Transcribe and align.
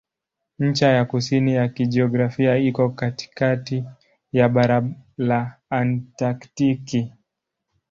Ncha 0.59 0.87
ya 0.89 1.05
kusini 1.05 1.53
ya 1.53 1.67
kijiografia 1.67 2.57
iko 2.57 2.89
katikati 2.89 3.83
ya 4.31 4.49
bara 4.49 4.83
la 5.17 5.57
Antaktiki. 5.69 7.11